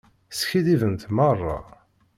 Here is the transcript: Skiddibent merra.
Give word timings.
Skiddibent 0.37 1.03
merra. 1.15 1.59